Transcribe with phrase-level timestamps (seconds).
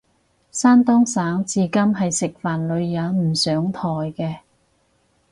[0.49, 4.39] 山東省至今係食飯女人唔上枱嘅